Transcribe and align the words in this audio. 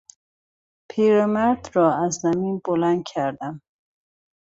پیرمرد 0.89 1.69
را 1.73 2.05
از 2.05 2.13
زمین 2.15 2.61
بلند 2.65 3.03
کردم. 3.07 3.61